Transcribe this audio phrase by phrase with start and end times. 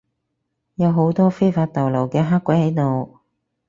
[0.73, 3.19] 有好多非法逗留嘅黑鬼喺度